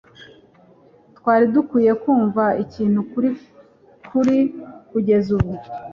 Twari 1.17 1.45
dukwiye 1.53 1.91
kumva 2.03 2.43
ikintu 2.63 2.99
kuri 4.11 4.37
kugeza 4.89 5.29
ubu. 5.37 5.53